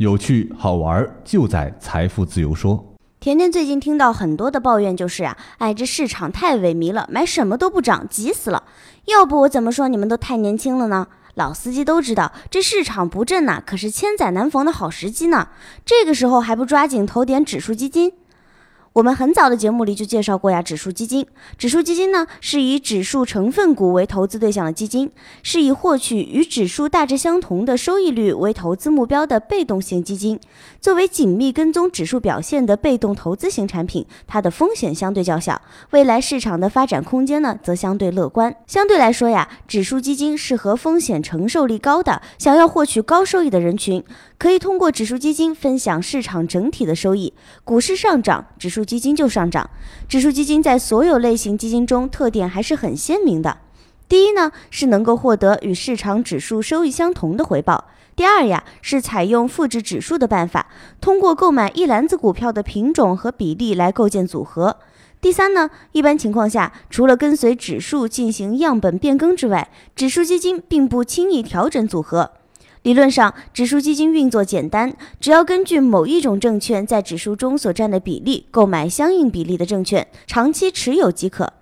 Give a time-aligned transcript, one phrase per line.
[0.00, 2.82] 有趣好玩就在财富自由说。
[3.20, 8.64] 甜甜最近听到很多的抱怨，就是啊，哎，这市场太萎靡了，买什么都不涨，急死了。
[9.08, 11.06] 要不我怎么说你们都太年轻了呢？
[11.34, 15.48] 老司机都知道，这市场不振呐，可是千载难逢的好时机呢。
[15.84, 18.14] 这个时候还不抓紧投点指数基金？
[18.92, 21.24] 我们很早的节目里就介绍过呀，指数基金。
[21.56, 25.12] 指数基金呢，是以指数成分股为投资对象的基金，
[25.44, 30.40] 是以获取与指数大致相同的收益率为投资目标的被动型基金。
[30.80, 38.52] 作为紧密跟踪指数表现的被动投资型产品，它的风险相对较小，未来市场的发展空间呢，则相对乐观。
[38.66, 44.02] 相对来说呀，指数基金适合风险承受力高的、想要获取高收益的人群。
[44.36, 49.68] 可以通过指数基金分享市场整体的收益，股市上涨，指数基金就上涨。
[50.08, 53.58] 指数基金在所有类型基金中特点还是很鲜明的。
[54.08, 57.84] 第一呢，是能够获得与市场指数收益相同的回报；
[58.16, 60.66] 第二呀，是采用复制指数的办法，
[61.00, 64.72] 通过购买一篮子股票的品种和比例来构建组合；
[65.20, 72.32] 第三呢，一般情况下，除了跟随指数进行样本变更之外，指数基金并不轻易调整组合。
[72.82, 81.52] 理论上，指数基金运作简单，只要根据某一种证券在指数中所占的比例，购买相应比例的证券，长期持有即可。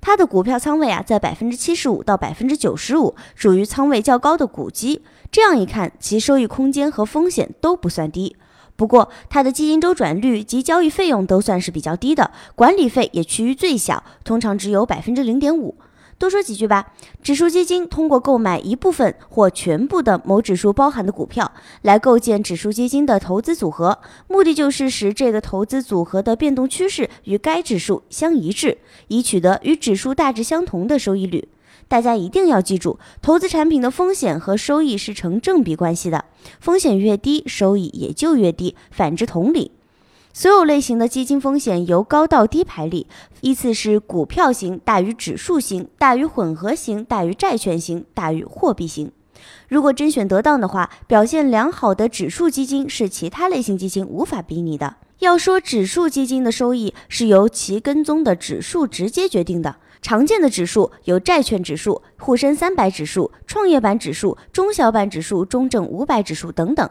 [0.00, 5.00] 它的股票仓位啊，在百分之七十五到百分之九十五，属于仓位较高的股基。
[5.30, 8.36] 这样一看，其收益空间和风险都不算低。
[8.74, 15.76] 不过，它的基金周转率及交易费用都算是比较低的，管理费也趋于最小，通常只有百分之零点五。
[16.18, 16.92] 多说几句吧。
[17.22, 23.98] 指数基金通过购买一部分或全部的某指数包含的股票，来构建指数基金的投资组合，
[24.28, 31.48] 目的就是使这个投资组合的变动趋势与该指数相一致，以取得与指数大致相同的收益率。
[31.86, 36.24] 大家一定要记住，投资产品的风险和收益是成正比关系的，
[36.58, 39.72] 风险越低，收益也就越低，反之同理。
[40.36, 43.06] 所有类型的基金风险由高到低排列，
[43.40, 49.12] 依次是股票型大于指数型大于混合型大于债券型大于货币型。
[49.68, 54.96] 如果甄选得当的话，表现良好的指数基金是其他类型基金无法比拟的。
[55.20, 66.90] 要说指数基金的收益是由其跟踪的指数直接决定的，常见的指数有债券指数、沪深三百指数、创业板指数、中小板指数、中证五百指数等等。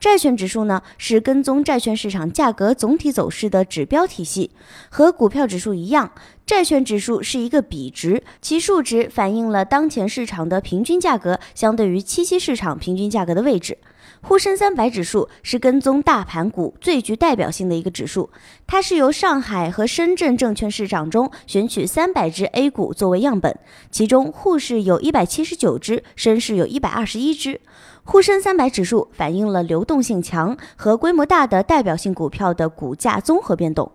[0.00, 4.50] 债券指数呢，是跟踪债券市场价格总体走势的指标体系，
[4.88, 6.12] 和股票指数一样，
[6.46, 13.78] 债券指数是一个比值，其数值反映了当前市场的平均价格相对于七夕市场平均价格的位置。
[14.20, 18.30] 沪深三百指数是跟踪大盘股最具代表性的一个指数，
[18.66, 23.58] 它是由上海和深圳证券市场中选取三百只 A 股作为样本，
[23.90, 27.60] 其中沪市有一百七十九只，深市有一百二十一只。
[28.04, 33.92] 沪深三百指数反映了流动性强和规模大的代表性股票的股价综合变动。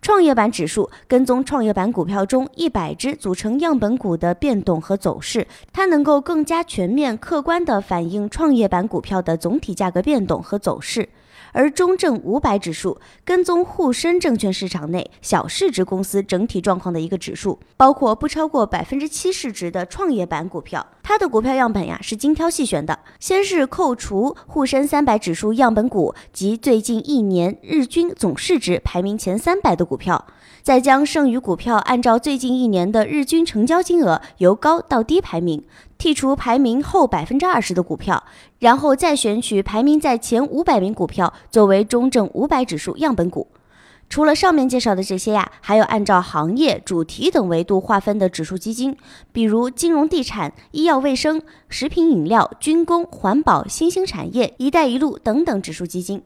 [0.00, 11.08] 创业板指数跟踪创业板股票中一百只组成样本股的变动和走势，它能够更加全面、客观地反映创业板股票的总体价格变动和走势。
[11.52, 20.86] 而中证五百指数跟踪沪深证券市场内小市值公司整体状况的一个指数，包括不超过百分之七市值的创业板股票。
[21.02, 30.26] 它的股票样本呀是精挑细选的，先是扣除沪深三百指数样本股及最近一年日均总市值排名前三百的股票，
[30.62, 35.64] 再将剩余股票按照最近一年的日均成交金额由高到低排名。
[35.98, 38.22] 剔除排名后百分之二十的股票，
[38.58, 43.48] 然后再选取排名在前五百名股票作为中证五百指数样本股。
[44.08, 48.96] 除了上面介绍的这些呀，还有按照行业、主题等维度划分的指数基金，
[49.32, 56.22] 比如金融、地产、医药卫生、食品饮料、军工、环保、新兴产业、一带一路等等指数基金。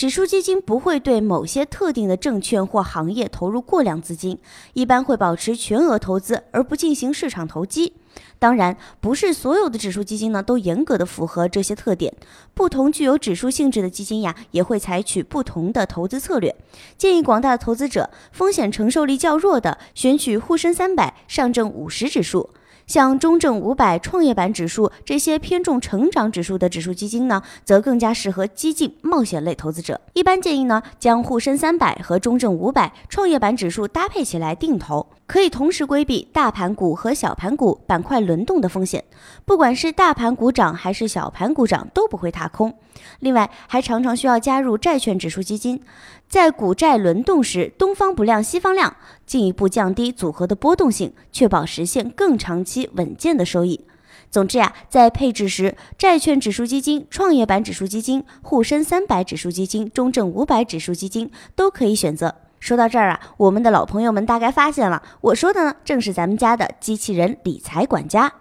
[0.00, 4.38] 指数基金不会对某些特定的证券或行业投入过量资金，
[4.72, 7.92] 一般会保持全额投资而不进行市场投机。
[8.38, 12.14] 当然，不是所有的指数基金呢都严格的符合这些特点。
[12.54, 16.56] 不同具有指数性质的基金呀，也会采取不同的投资策略。
[16.96, 22.48] 建议广大投资者，风险承受力较弱的，选取沪深三百、上证五十指数。
[22.90, 30.00] 像中证五百、创业板指数这些偏重成长指数的指数基金呢，则更加适合激进冒险类投资者。
[30.12, 39.04] 一般建议呢，将沪深三百和中证五百、创业板指数搭配起来定投，可以同时规避大盘股和小盘股板块轮动的风险。
[39.44, 42.74] 不管是大盘股涨还是小盘股涨，都不会踏空。
[43.20, 45.80] 另外，还常常需要加入债券指数基金，
[46.28, 53.84] 在股债轮动时，东方不亮西方亮，进一步降低组合的波动性，确保实现更长期稳健的收益。
[54.32, 62.34] 总之呀，在配置时，债券指数基金、创业板指数基金、沪深三百指数基金、中证五百指数基金都可以选择。
[62.60, 68.32] 说到这儿啊，我们的老朋友们大概发现了，我说的呢，正是咱们家的机器人理财管家。